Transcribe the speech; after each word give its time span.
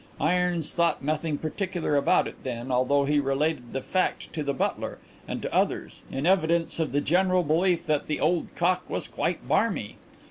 Irons 0.19 0.73
thought 0.73 1.03
nothing 1.03 1.37
particular 1.37 1.95
about 1.95 2.27
it 2.27 2.43
then, 2.43 2.71
although 2.71 3.05
he 3.05 3.19
related 3.19 3.71
the 3.71 3.83
fact 3.83 4.33
to 4.33 4.41
the 4.41 4.51
butler, 4.51 4.97
and 5.27 5.43
to 5.43 5.53
others, 5.53 6.01
in 6.11 6.25
evidence 6.25 6.79
of 6.79 6.91
the 6.91 7.01
general 7.01 7.43
belief 7.43 7.85
that 7.85 8.07
'the 8.07 8.19
old 8.19 8.55
cock 8.55 8.89
was 8.89 9.07
quite 9.07 9.47
barmy.' 9.47 9.97